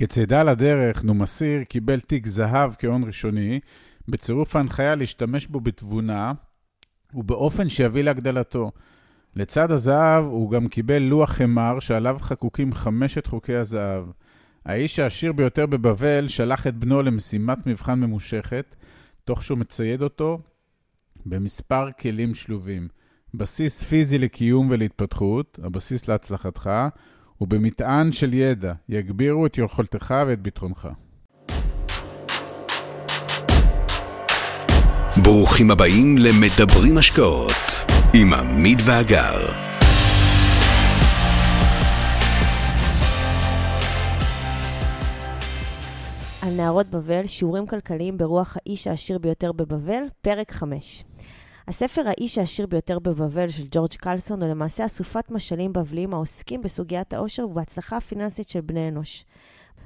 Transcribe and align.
כצידה 0.00 0.42
לדרך, 0.42 1.04
נומסיר 1.04 1.64
קיבל 1.64 2.00
תיק 2.00 2.26
זהב 2.26 2.72
כהון 2.78 3.04
ראשוני, 3.04 3.60
בצירוף 4.08 4.56
ההנחיה 4.56 4.94
להשתמש 4.94 5.46
בו 5.46 5.60
בתבונה 5.60 6.32
ובאופן 7.14 7.68
שיביא 7.68 8.02
להגדלתו. 8.02 8.70
לצד 9.36 9.70
הזהב 9.70 10.24
הוא 10.24 10.50
גם 10.50 10.68
קיבל 10.68 10.98
לוח 10.98 11.30
חמר 11.30 11.80
שעליו 11.80 12.16
חקוקים 12.20 12.72
חמשת 12.72 13.26
חוקי 13.26 13.54
הזהב. 13.54 14.04
האיש 14.64 14.98
העשיר 14.98 15.32
ביותר 15.32 15.66
בבבל 15.66 16.28
שלח 16.28 16.66
את 16.66 16.76
בנו 16.76 17.02
למשימת 17.02 17.66
מבחן 17.66 18.00
ממושכת, 18.00 18.76
תוך 19.24 19.42
שהוא 19.42 19.58
מצייד 19.58 20.02
אותו 20.02 20.38
במספר 21.26 21.90
כלים 22.00 22.34
שלובים. 22.34 22.88
בסיס 23.34 23.82
פיזי 23.82 24.18
לקיום 24.18 24.66
ולהתפתחות, 24.70 25.58
הבסיס 25.62 26.08
להצלחתך, 26.08 26.70
ובמטען 27.40 28.12
של 28.12 28.34
ידע, 28.34 28.72
יגבירו 28.88 29.46
את 29.46 29.58
יכולתך 29.58 30.14
ואת 30.26 30.42
ביטחונך. 30.42 30.88
ברוכים 35.22 35.70
הבאים 35.70 36.18
למדברים 36.18 36.98
השקעות 36.98 37.52
עם 38.14 38.34
עמית 38.34 38.78
ואגר. 38.84 39.52
על 46.42 46.54
נערות 46.56 46.86
בבל, 46.86 47.26
שיעורים 47.26 47.66
כלכליים 47.66 48.18
ברוח 48.18 48.56
האיש 48.56 48.86
העשיר 48.86 49.18
ביותר 49.18 49.52
בבבל, 49.52 50.02
פרק 50.22 50.52
5. 50.52 51.04
הספר 51.70 52.02
האיש 52.08 52.38
העשיר 52.38 52.66
ביותר 52.66 52.98
בבבל 52.98 53.48
של 53.48 53.66
ג'ורג' 53.70 53.94
קלסון 53.94 54.42
הוא 54.42 54.50
למעשה 54.50 54.86
אסופת 54.86 55.30
משלים 55.30 55.72
בבליים 55.72 56.14
העוסקים 56.14 56.62
בסוגיית 56.62 57.12
העושר 57.12 57.48
ובהצלחה 57.48 57.96
הפיננסית 57.96 58.48
של 58.48 58.60
בני 58.60 58.88
אנוש. 58.88 59.24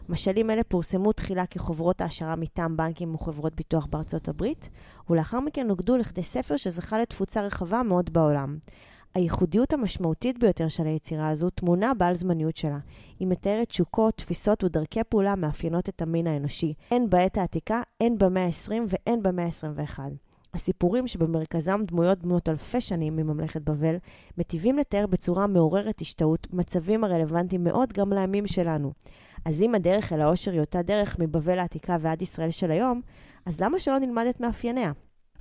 משלים 0.09 0.51
אלה 0.51 0.65
פורסמו 0.65 1.13
תחילה 1.13 1.47
כחוברות 1.47 2.01
העשרה 2.01 2.37
מטעם 2.37 2.77
בנקים 2.77 3.15
וחברות 3.15 3.55
ביטוח 3.55 3.87
בארצות 3.87 4.29
הברית, 4.29 4.69
ולאחר 5.11 5.41
מכן 5.41 5.67
נוגדו 5.67 5.97
לכדי 5.97 6.23
ספר 6.23 6.57
שזכה 6.57 6.99
לתפוצה 6.99 7.41
רחבה 7.41 7.83
מאוד 7.83 8.13
בעולם. 8.13 8.59
הייחודיות 9.15 9.73
המשמעותית 9.73 10.39
ביותר 10.39 10.69
של 10.69 10.87
היצירה 10.87 11.29
הזו 11.29 11.51
טמונה 11.51 11.95
בעל 11.95 12.15
זמניות 12.15 12.57
שלה. 12.57 12.79
היא 13.19 13.29
מתארת 13.29 13.69
תשוקות, 13.69 14.17
תפיסות 14.17 14.65
ודרכי 14.65 15.05
פעולה 15.09 15.33
המאפיינות 15.33 15.89
את 15.89 16.03
המין 16.03 16.27
האנושי, 16.27 16.75
הן 16.91 17.11
בעת 17.11 17.39
העתיקה, 17.39 17.83
הן 18.01 18.19
במאה 18.19 18.47
ה-20 18.47 18.73
והן 18.89 19.23
במאה 19.23 19.45
ה-21. 19.45 19.99
הסיפורים 20.55 21.07
שבמרכזם 21.07 21.81
דמויות 21.87 22.23
בנות 22.23 22.49
אלפי 22.49 22.81
שנים 22.81 23.17
מממלכת 23.17 23.63
בבל, 23.63 23.97
מטיבים 24.39 24.79
לתאר 24.79 25.07
בצורה 25.07 25.47
מעוררת 25.47 26.01
השתאות 26.01 26.47
מצבים 26.53 27.05
הרלוונטיים 27.05 27.65
מאוד 27.65 27.93
גם 27.93 28.13
לימים 28.13 28.47
שלנו. 28.47 28.93
אז 29.45 29.63
אם 29.63 29.75
הדרך 29.75 30.13
אל 30.13 30.21
העושר 30.21 30.53
היא 30.53 30.61
אותה 30.61 30.83
דרך 30.83 31.19
מבבל 31.19 31.59
העתיקה 31.59 31.97
ועד 32.01 32.23
ישראל 32.23 32.51
של 32.51 32.71
היום, 32.71 33.01
אז 33.47 33.61
למה 33.61 33.81
שלא 33.81 33.99
נלמד 33.99 34.27
את 34.31 34.41
מאפייניה? 34.41 34.93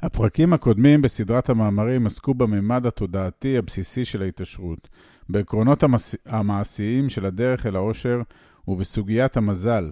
הפרקים 0.01 0.53
הקודמים 0.53 1.01
בסדרת 1.01 1.49
המאמרים 1.49 2.05
עסקו 2.05 2.33
בממד 2.33 2.85
התודעתי 2.85 3.57
הבסיסי 3.57 4.05
של 4.05 4.21
ההתעשרות, 4.21 4.89
בעקרונות 5.29 5.83
המס... 5.83 6.15
המעשיים 6.25 7.09
של 7.09 7.25
הדרך 7.25 7.65
אל 7.65 7.75
העושר 7.75 8.21
ובסוגיית 8.67 9.37
המזל, 9.37 9.91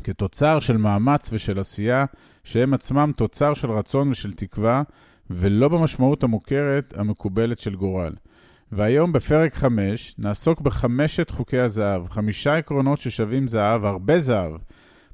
כתוצר 0.00 0.60
של 0.60 0.76
מאמץ 0.76 1.30
ושל 1.32 1.58
עשייה, 1.58 2.04
שהם 2.44 2.74
עצמם 2.74 3.12
תוצר 3.16 3.54
של 3.54 3.70
רצון 3.70 4.10
ושל 4.10 4.32
תקווה, 4.32 4.82
ולא 5.30 5.68
במשמעות 5.68 6.22
המוכרת 6.22 6.94
המקובלת 6.96 7.58
של 7.58 7.74
גורל. 7.74 8.12
והיום 8.72 9.12
בפרק 9.12 9.54
5 9.54 10.14
נעסוק 10.18 10.60
בחמשת 10.60 11.30
חוקי 11.30 11.58
הזהב, 11.58 12.08
חמישה 12.08 12.56
עקרונות 12.56 12.98
ששווים 12.98 13.48
זהב, 13.48 13.84
הרבה 13.84 14.18
זהב. 14.18 14.52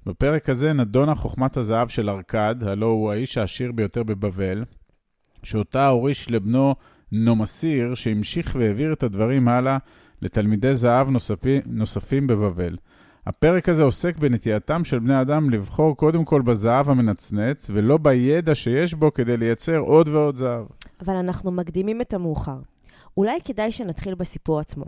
בפרק 0.07 0.49
הזה 0.49 0.73
נדונה 0.73 1.15
חוכמת 1.15 1.57
הזהב 1.57 1.89
של 1.89 2.11
ארכד, 2.11 2.57
הלא 2.63 2.87
הוא 2.87 3.13
האיש 3.13 3.39
העשיר 3.39 3.73
ביותר 3.73 4.03
בבבל, 4.03 4.65
שאותה 5.43 5.89
הוריש 5.89 6.31
לבנו 6.31 6.75
נומסיר, 7.13 7.95
שהמשיך 7.95 8.57
והעביר 8.59 8.93
את 8.93 9.03
הדברים 9.03 9.49
הלאה 9.49 9.79
לתלמידי 10.23 10.75
זהב 10.75 11.09
נוספים, 11.09 11.63
נוספים 11.67 12.27
בבבל. 12.27 12.77
הפרק 13.27 13.69
הזה 13.69 13.83
עוסק 13.83 14.19
בנטייתם 14.19 14.85
של 14.85 14.99
בני 14.99 15.21
אדם 15.21 15.51
לבחור 15.51 15.97
קודם 15.97 16.25
כל 16.25 16.43
בזהב 16.43 16.91
המנצנץ, 16.91 17.71
ולא 17.75 17.99
בידע 17.99 18.55
שיש 18.55 18.95
בו 18.95 19.15
כדי 19.15 19.37
לייצר 19.37 19.79
עוד 19.79 20.09
ועוד 20.09 20.37
זהב. 20.37 20.65
אבל 21.01 21.17
אנחנו 21.17 21.51
מקדימים 21.51 22.01
את 22.01 22.15
המאוחר. 22.15 22.59
אולי 23.17 23.39
כדאי 23.45 23.73
שנתחיל 23.73 24.15
בסיפור 24.15 24.61
עצמו. 24.61 24.85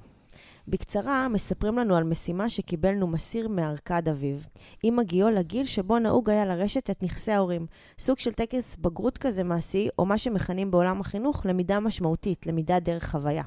בקצרה, 0.68 1.28
מספרים 1.28 1.78
לנו 1.78 1.96
על 1.96 2.04
משימה 2.04 2.50
שקיבלנו 2.50 3.06
מסיר 3.06 3.48
מארכד 3.48 4.08
אביו, 4.08 4.36
עם 4.82 4.98
הגיעו 4.98 5.30
לגיל 5.30 5.64
שבו 5.64 5.98
נהוג 5.98 6.30
היה 6.30 6.44
לרשת 6.44 6.90
את 6.90 7.02
נכסי 7.02 7.32
ההורים, 7.32 7.66
סוג 7.98 8.18
של 8.18 8.32
טקס 8.32 8.76
בגרות 8.76 9.18
כזה 9.18 9.44
מעשי, 9.44 9.88
או 9.98 10.06
מה 10.06 10.18
שמכנים 10.18 10.70
בעולם 10.70 11.00
החינוך 11.00 11.46
למידה 11.46 11.80
משמעותית, 11.80 12.46
למידה 12.46 12.80
דרך 12.80 13.10
חוויה. 13.10 13.42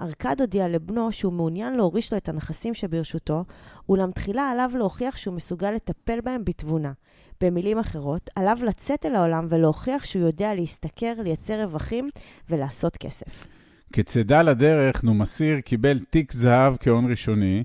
ארכד 0.00 0.40
הודיע 0.40 0.68
לבנו 0.68 1.12
שהוא 1.12 1.32
מעוניין 1.32 1.76
להוריש 1.76 2.12
לו 2.12 2.18
את 2.18 2.28
הנכסים 2.28 2.74
שברשותו, 2.74 3.44
אולם 3.88 4.10
תחילה 4.10 4.50
עליו 4.50 4.70
להוכיח 4.74 5.16
שהוא 5.16 5.34
מסוגל 5.34 5.70
לטפל 5.70 6.20
בהם 6.20 6.44
בתבונה. 6.44 6.92
במילים 7.40 7.78
אחרות, 7.78 8.30
עליו 8.36 8.58
לצאת 8.62 9.06
אל 9.06 9.14
העולם 9.14 9.46
ולהוכיח 9.50 10.04
שהוא 10.04 10.22
יודע 10.22 10.54
להשתכר, 10.54 11.12
לייצר 11.18 11.62
רווחים 11.64 12.08
ולעשות 12.50 12.96
כסף. 12.96 13.46
כצידה 13.92 14.42
לדרך, 14.42 15.04
נומסיר 15.04 15.60
קיבל 15.60 15.98
תיק 15.98 16.32
זהב 16.32 16.76
כהון 16.80 17.10
ראשוני, 17.10 17.64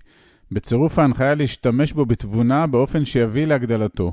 בצירוף 0.52 1.00
ההנחיה 1.00 1.36
להשתמש 1.36 1.94
בו 1.94 2.06
בתבונה 2.06 2.68
באופן 2.68 3.06
שיביא 3.06 3.46
להגדלתו. 3.46 4.12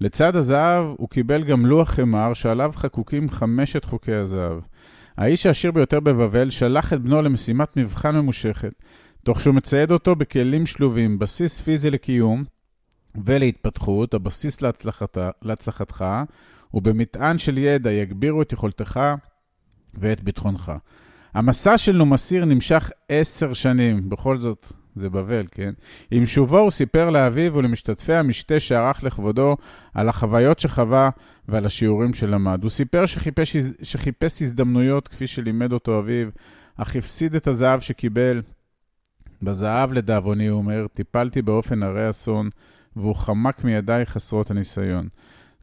לצד 0.00 0.36
הזהב 0.36 0.86
הוא 0.98 1.08
קיבל 1.08 1.44
גם 1.44 1.66
לוח 1.66 1.90
חמר 1.90 2.34
שעליו 2.34 2.72
חקוקים 2.76 3.30
חמשת 3.30 3.84
חוקי 3.84 4.12
הזהב. 4.12 4.58
האיש 5.16 5.46
העשיר 5.46 5.72
ביותר 5.72 6.00
בבבל 6.00 6.50
שלח 6.50 6.92
את 6.92 7.00
בנו 7.00 7.22
למשימת 7.22 7.76
מבחן 7.76 8.16
ממושכת, 8.16 8.72
תוך 9.24 9.40
שהוא 9.40 9.54
מצייד 9.54 9.90
אותו 9.90 10.14
בכלים 10.14 10.66
שלובים, 10.66 11.18
בסיס 11.18 11.60
פיזי 11.60 11.90
לקיום 11.90 12.44
ולהתפתחות, 13.24 14.14
הבסיס 14.14 14.62
להצלחת, 14.62 15.18
להצלחתך, 15.42 16.04
ובמטען 16.74 17.38
של 17.38 17.58
ידע 17.58 17.92
יגבירו 17.92 18.42
את 18.42 18.52
יכולתך 18.52 19.00
ואת 19.94 20.24
ביטחונך. 20.24 20.72
המסע 21.34 21.78
של 21.78 21.96
נומסיר 21.96 22.44
נמשך 22.44 22.90
עשר 23.08 23.52
שנים, 23.52 24.08
בכל 24.08 24.38
זאת, 24.38 24.72
זה 24.94 25.10
בבל, 25.10 25.44
כן? 25.50 25.72
עם 26.10 26.26
שובו 26.26 26.58
הוא 26.58 26.70
סיפר 26.70 27.10
לאביו 27.10 27.54
ולמשתתפי 27.54 28.14
המשתה 28.14 28.60
שערך 28.60 29.04
לכבודו 29.04 29.56
על 29.94 30.08
החוויות 30.08 30.58
שחווה 30.58 31.10
ועל 31.48 31.66
השיעורים 31.66 32.14
שלמד. 32.14 32.62
הוא 32.62 32.70
סיפר 32.70 33.06
שחיפש, 33.06 33.56
שחיפש 33.82 34.42
הזדמנויות 34.42 35.08
כפי 35.08 35.26
שלימד 35.26 35.72
אותו 35.72 35.98
אביו, 35.98 36.28
אך 36.76 36.96
הפסיד 36.96 37.34
את 37.34 37.46
הזהב 37.46 37.80
שקיבל. 37.80 38.42
בזהב 39.42 39.92
לדאבוני, 39.92 40.46
הוא 40.46 40.58
אומר, 40.58 40.86
טיפלתי 40.94 41.42
באופן 41.42 41.82
הרי 41.82 42.10
אסון, 42.10 42.50
והוא 42.96 43.14
חמק 43.14 43.64
מידיי 43.64 44.06
חסרות 44.06 44.50
הניסיון. 44.50 45.08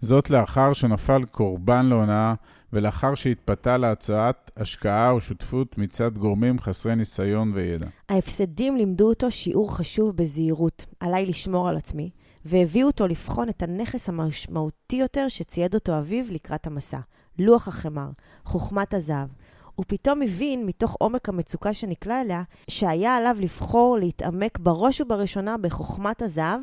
זאת 0.01 0.29
לאחר 0.29 0.73
שנפל 0.73 1.25
קורבן 1.25 1.85
להונאה 1.85 2.33
ולאחר 2.73 3.15
שהתפתה 3.15 3.77
להצעת 3.77 4.51
השקעה 4.57 5.11
או 5.11 5.21
שותפות 5.21 5.77
מצד 5.77 6.17
גורמים 6.17 6.59
חסרי 6.59 6.95
ניסיון 6.95 7.51
וידע. 7.55 7.87
ההפסדים 8.09 8.77
לימדו 8.77 9.09
אותו 9.09 9.31
שיעור 9.31 9.77
חשוב 9.77 10.15
בזהירות, 10.15 10.85
עליי 10.99 11.25
לשמור 11.25 11.69
על 11.69 11.77
עצמי, 11.77 12.09
והביאו 12.45 12.87
אותו 12.87 13.07
לבחון 13.07 13.49
את 13.49 13.63
הנכס 13.63 14.09
המשמעותי 14.09 14.95
יותר 14.95 15.25
שצייד 15.29 15.73
אותו 15.73 15.97
אביו 15.97 16.25
לקראת 16.29 16.67
המסע, 16.67 16.99
לוח 17.39 17.67
החמר, 17.67 18.09
חוכמת 18.45 18.93
הזהב. 18.93 19.27
הוא 19.75 19.85
פתאום 19.87 20.21
הבין, 20.21 20.65
מתוך 20.65 20.95
עומק 20.99 21.29
המצוקה 21.29 21.73
שנקלע 21.73 22.21
אליה, 22.21 22.43
שהיה 22.67 23.15
עליו 23.15 23.35
לבחור 23.39 23.97
להתעמק 23.97 24.59
בראש 24.59 25.01
ובראשונה 25.01 25.57
בחוכמת 25.57 26.21
הזהב, 26.21 26.59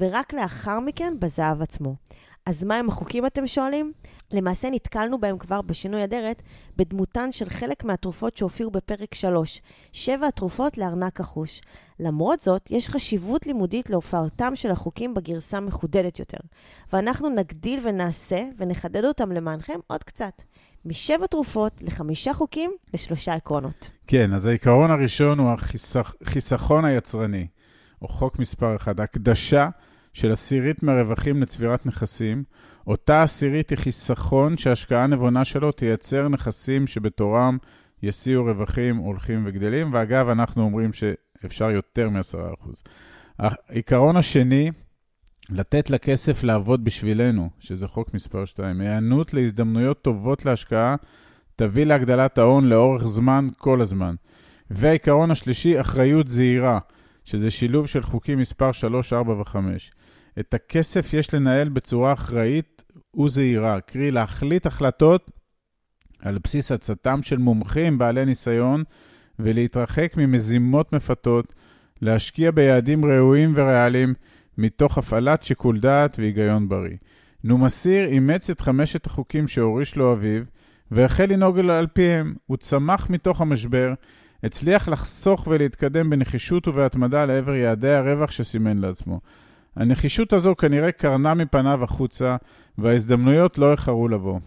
ורק 0.00 0.34
לאחר 0.34 0.80
מכן 0.80 1.14
בזהב 1.18 1.62
עצמו. 1.62 1.94
אז 2.46 2.64
מה 2.64 2.76
הם 2.76 2.88
החוקים, 2.88 3.26
אתם 3.26 3.46
שואלים? 3.46 3.92
למעשה 4.32 4.70
נתקלנו 4.70 5.20
בהם 5.20 5.38
כבר 5.38 5.62
בשינוי 5.62 6.04
אדרת 6.04 6.42
בדמותן 6.76 7.32
של 7.32 7.50
חלק 7.50 7.84
מהתרופות 7.84 8.36
שהופיעו 8.36 8.70
בפרק 8.70 9.14
3, 9.14 9.62
שבע 9.92 10.26
התרופות 10.26 10.78
לארנק 10.78 11.20
החוש. 11.20 11.60
למרות 12.00 12.40
זאת, 12.40 12.70
יש 12.70 12.88
חשיבות 12.88 13.46
לימודית 13.46 13.90
להופעתם 13.90 14.56
של 14.56 14.70
החוקים 14.70 15.14
בגרסה 15.14 15.60
מחודדת 15.60 16.18
יותר, 16.18 16.38
ואנחנו 16.92 17.28
נגדיל 17.28 17.80
ונעשה 17.82 18.44
ונחדד 18.58 19.04
אותם 19.04 19.32
למענכם 19.32 19.78
עוד 19.86 20.04
קצת. 20.04 20.42
משבע 20.84 21.26
תרופות 21.26 21.72
לחמישה 21.82 22.34
חוקים 22.34 22.72
לשלושה 22.94 23.34
עקרונות. 23.34 23.90
כן, 24.06 24.32
אז 24.32 24.46
העיקרון 24.46 24.90
הראשון 24.90 25.38
הוא 25.38 25.50
החיסכון 26.22 26.84
היצרני, 26.84 27.46
או 28.02 28.08
חוק 28.08 28.38
מספר 28.38 28.76
אחד, 28.76 29.00
הקדשה 29.00 29.68
של 30.14 30.32
עשירית 30.32 30.82
מהרווחים 30.82 31.42
לצבירת 31.42 31.86
נכסים. 31.86 32.44
אותה 32.86 33.22
עשירית 33.22 33.70
היא 33.70 33.78
חיסכון 33.78 34.56
שהשקעה 34.56 35.06
נבונה 35.06 35.44
שלו 35.44 35.72
תייצר 35.72 36.28
נכסים 36.28 36.86
שבתורם 36.86 37.58
יסיעו 38.02 38.44
רווחים 38.44 38.96
הולכים 38.96 39.42
וגדלים, 39.46 39.90
ואגב, 39.92 40.28
אנחנו 40.28 40.62
אומרים 40.62 40.90
שאפשר 40.92 41.70
יותר 41.70 42.10
מ-10%. 42.10 42.68
העיקרון 43.38 44.16
השני, 44.16 44.70
לתת 45.50 45.90
לכסף 45.90 46.42
לעבוד 46.42 46.84
בשבילנו, 46.84 47.50
שזה 47.58 47.88
חוק 47.88 48.14
מספר 48.14 48.44
2. 48.44 48.80
היענות 48.80 49.34
להזדמנויות 49.34 50.02
טובות 50.02 50.44
להשקעה 50.44 50.96
תביא 51.56 51.84
להגדלת 51.84 52.38
ההון 52.38 52.68
לאורך 52.68 53.06
זמן, 53.06 53.48
כל 53.58 53.80
הזמן. 53.80 54.14
והעיקרון 54.70 55.30
השלישי, 55.30 55.80
אחריות 55.80 56.28
זהירה, 56.28 56.78
שזה 57.24 57.50
שילוב 57.50 57.86
של 57.86 58.02
חוקים 58.02 58.38
מספר 58.38 58.72
3, 58.72 59.12
4 59.12 59.32
ו-5. 59.32 59.56
את 60.40 60.54
הכסף 60.54 61.12
יש 61.12 61.34
לנהל 61.34 61.68
בצורה 61.68 62.12
אחראית 62.12 62.82
וזהירה, 63.20 63.80
קרי 63.80 64.10
להחליט 64.10 64.66
החלטות 64.66 65.30
על 66.18 66.38
בסיס 66.44 66.72
עצתם 66.72 67.22
של 67.22 67.38
מומחים 67.38 67.98
בעלי 67.98 68.24
ניסיון 68.24 68.82
ולהתרחק 69.38 70.12
ממזימות 70.16 70.92
מפתות, 70.92 71.54
להשקיע 72.02 72.50
ביעדים 72.50 73.04
ראויים 73.04 73.52
וריאליים 73.56 74.14
מתוך 74.58 74.98
הפעלת 74.98 75.42
שיקול 75.42 75.80
דעת 75.80 76.18
והיגיון 76.18 76.68
בריא. 76.68 76.96
נומסיר 77.44 78.04
אימץ 78.04 78.50
את 78.50 78.60
חמשת 78.60 79.06
החוקים 79.06 79.48
שהוריש 79.48 79.96
לו 79.96 80.12
אביו, 80.12 80.42
והחל 80.90 81.24
לנהוג 81.24 81.58
על 81.58 81.86
פיהם. 81.92 82.34
הוא 82.46 82.56
צמח 82.56 83.10
מתוך 83.10 83.40
המשבר, 83.40 83.94
הצליח 84.44 84.88
לחסוך 84.88 85.46
ולהתקדם 85.46 86.10
בנחישות 86.10 86.68
ובהתמדה 86.68 87.24
לעבר 87.24 87.54
יעדי 87.54 87.90
הרווח 87.90 88.30
שסימן 88.30 88.78
לעצמו. 88.78 89.20
הנחישות 89.76 90.32
הזו 90.32 90.56
כנראה 90.56 90.92
קרנה 90.92 91.34
מפניו 91.34 91.84
החוצה, 91.84 92.36
וההזדמנויות 92.78 93.58
לא 93.58 93.72
איחרו 93.72 94.08
לבוא. 94.08 94.40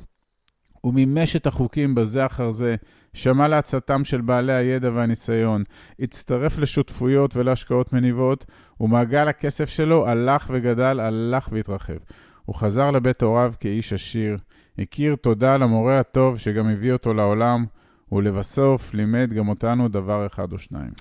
הוא 0.81 0.93
מימש 0.93 1.35
את 1.35 1.47
החוקים 1.47 1.95
בזה 1.95 2.25
אחר 2.25 2.49
זה, 2.49 2.75
שמע 3.13 3.47
לעצתם 3.47 4.03
של 4.03 4.21
בעלי 4.21 4.53
הידע 4.53 4.91
והניסיון, 4.93 5.63
הצטרף 5.99 6.57
לשותפויות 6.57 7.35
ולהשקעות 7.35 7.93
מניבות, 7.93 8.45
ומעגל 8.79 9.27
הכסף 9.27 9.69
שלו 9.69 10.07
הלך 10.07 10.47
וגדל, 10.53 10.99
הלך 10.99 11.49
והתרחב. 11.51 11.97
הוא 12.45 12.55
חזר 12.55 12.91
לבית 12.91 13.21
הוריו 13.21 13.53
כאיש 13.59 13.93
עשיר, 13.93 14.37
הכיר 14.79 15.15
תודה 15.15 15.57
למורה 15.57 15.99
הטוב 15.99 16.37
שגם 16.37 16.67
הביא 16.67 16.93
אותו 16.93 17.13
לעולם, 17.13 17.65
ולבסוף 18.11 18.93
לימד 18.93 19.33
גם 19.33 19.47
אותנו 19.49 19.87
דבר 19.87 20.25
אחד 20.25 20.53
או 20.53 20.57
שניים. 20.57 20.91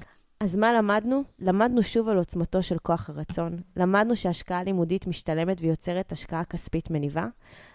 אז 0.40 0.56
מה 0.56 0.72
למדנו? 0.72 1.22
למדנו 1.38 1.82
שוב 1.82 2.08
על 2.08 2.16
עוצמתו 2.16 2.62
של 2.62 2.78
כוח 2.78 3.10
הרצון. 3.10 3.56
למדנו 3.76 4.16
שהשקעה 4.16 4.62
לימודית 4.62 5.06
משתלמת 5.06 5.56
ויוצרת 5.60 6.12
השקעה 6.12 6.44
כספית 6.44 6.90
מניבה. 6.90 7.26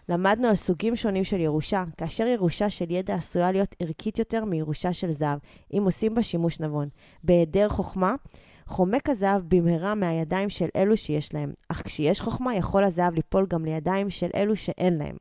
למדנו 0.10 0.48
על 0.48 0.56
סוגים 0.56 0.96
שונים 0.96 1.24
של 1.24 1.40
ירושה, 1.40 1.84
כאשר 1.98 2.28
ירושה 2.28 2.70
של 2.70 2.92
ידע 2.92 3.16
עשויה 3.16 3.52
להיות 3.52 3.76
ערכית 3.80 4.20
יותר 4.20 4.46
מירושה 4.46 4.94
של 4.94 5.12
זהב, 5.12 5.40
אם 5.74 5.82
עושים 5.86 6.16
בה 6.16 6.24
שימוש 6.24 6.60
נבון. 6.60 6.90
בהיעדר 7.24 7.70
חוכמה, 7.70 8.16
חומק 8.68 9.10
הזהב 9.10 9.42
במהרה 9.48 9.96
מהידיים 9.96 10.50
של 10.50 10.68
אלו 10.76 10.98
שיש 10.98 11.34
להם, 11.34 11.54
אך 11.70 11.82
כשיש 11.86 12.22
חוכמה 12.22 12.56
יכול 12.56 12.84
הזהב 12.84 13.14
ליפול 13.14 13.46
גם 13.50 13.66
לידיים 13.66 14.10
של 14.10 14.30
אלו 14.36 14.56
שאין 14.56 14.98
להם. 14.98 15.16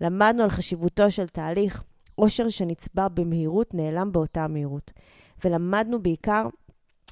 למדנו 0.00 0.42
על 0.42 0.50
חשיבותו 0.50 1.10
של 1.10 1.26
תהליך, 1.26 1.84
עושר 2.14 2.48
שנצבר 2.48 3.08
במהירות 3.08 3.74
נעלם 3.74 4.12
באותה 4.12 4.48
מהירות. 4.48 4.92
ולמדנו 5.44 6.02
בעיקר 6.02 6.46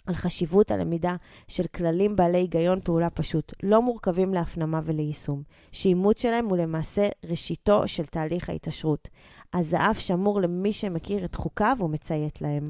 על 0.07 0.15
חשיבות 0.15 0.71
הלמידה 0.71 1.17
של 1.49 1.65
כללים 1.67 2.17
בעלי 2.17 2.39
היגיון 2.39 2.81
פעולה 2.85 3.11
פשוט, 3.11 3.53
לא 3.63 3.83
מורכבים 3.83 4.35
להפנמה 4.35 4.81
וליישום, 4.85 5.43
שאימוץ 5.73 6.23
שלהם 6.23 6.47
הוא 6.47 6.57
למעשה 6.57 7.09
ראשיתו 7.25 7.89
של 7.89 8.05
תהליך 8.05 8.49
ההתעשרות. 8.49 9.09
הזהב 9.55 9.95
שמור 9.95 10.41
למי 10.41 10.73
שמכיר 10.73 11.25
את 11.25 11.35
חוקיו 11.35 11.77
ומציית 11.81 12.43
להם. 12.43 12.65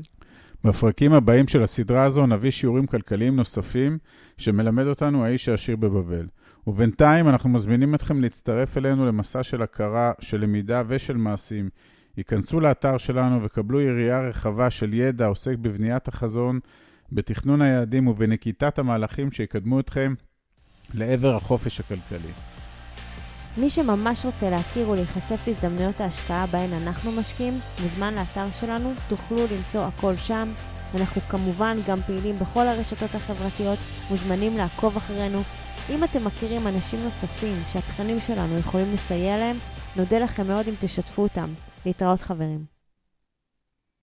בפרקים 0.64 1.12
הבאים 1.12 1.49
של 1.49 1.62
הסדרה 1.62 2.05
הזו 2.05 2.26
נביא 2.26 2.50
שיעורים 2.50 2.87
כלכליים 2.87 3.37
נוספים 3.37 3.99
שמלמד 4.37 4.87
אותנו 4.87 5.25
האיש 5.25 5.49
העשיר 5.49 5.76
בבבל. 5.76 6.26
ובינתיים 6.67 7.28
אנחנו 7.28 7.50
מזמינים 7.50 7.94
אתכם 7.94 8.20
להצטרף 8.20 8.78
אלינו 8.78 9.06
למסע 9.06 9.43
של 9.43 9.62
הכרה, 9.62 10.12
של 10.20 10.40
למידה 10.40 10.82
ושל 10.87 11.17
מעשים. 11.17 11.70
היכנסו 12.17 12.61
לאתר 12.61 12.99
שלנו 12.99 13.43
וקבלו 13.43 13.81
יריעה 13.81 14.29
רחבה 14.29 14.70
של 14.70 14.94
ידע 14.94 15.25
העוסק 15.25 15.56
בבניית 15.56 16.09
החזון 16.09 16.61
בתכנון 17.12 17.62
היעדים 17.62 18.09
ובנקיטת 18.09 18.79
המהלכים 18.79 19.32
שיקדמו 19.32 19.81
אתכם 19.81 20.14
לעבר 20.94 21.37
החופש 21.37 21.81
הכלכלי. 21.81 22.32
מי 23.56 23.70
שממש 23.70 24.25
רוצה 24.25 24.50
להכיר 24.50 24.88
ולהיחשף 24.88 25.41
להזדמנויות 25.47 26.00
ההשקעה 26.00 26.47
בהן 26.47 26.73
אנחנו 26.73 27.12
משקיעים, 27.12 27.59
מוזמן 27.82 28.14
לאתר 28.14 28.53
שלנו, 28.53 28.93
תוכלו 29.09 29.38
למצוא 29.38 29.85
הכל 29.85 30.17
שם. 30.17 30.53
אנחנו 30.94 31.20
כמובן 31.20 31.76
גם 31.87 31.99
פעילים 32.06 32.37
בכל 32.37 32.67
הרשתות 32.69 33.14
החברתיות, 33.14 33.79
מוזמנים 34.11 34.56
לעקוב 34.56 34.97
אחרינו. 34.97 35.43
אם 35.91 36.05
אתם 36.05 36.25
מכירים 36.25 36.67
אנשים 36.67 37.00
נוספים 37.05 37.62
שהתכנים 37.73 38.20
שלנו 38.20 38.59
יכולים 38.59 38.93
לסייע 38.93 39.37
להם, 39.37 39.56
נודה 39.97 40.19
לכם 40.19 40.47
מאוד 40.47 40.69
אם 40.69 40.75
תשתפו 40.81 41.23
אותם. 41.23 41.49
להתראות 41.87 42.23
חברים. 42.23 42.72